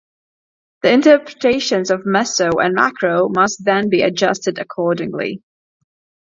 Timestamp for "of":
1.91-2.05